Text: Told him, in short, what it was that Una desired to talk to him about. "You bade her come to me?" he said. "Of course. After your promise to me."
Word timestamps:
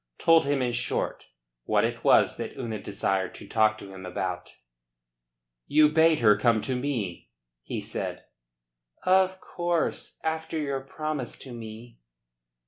Told 0.17 0.45
him, 0.45 0.63
in 0.63 0.71
short, 0.71 1.25
what 1.65 1.83
it 1.83 2.03
was 2.03 2.37
that 2.37 2.57
Una 2.57 2.79
desired 2.81 3.35
to 3.35 3.47
talk 3.47 3.77
to 3.77 3.93
him 3.93 4.03
about. 4.03 4.53
"You 5.67 5.89
bade 5.91 6.21
her 6.21 6.35
come 6.37 6.59
to 6.63 6.75
me?" 6.75 7.29
he 7.61 7.81
said. 7.81 8.23
"Of 9.03 9.39
course. 9.39 10.17
After 10.23 10.57
your 10.57 10.81
promise 10.81 11.37
to 11.41 11.51
me." 11.53 11.99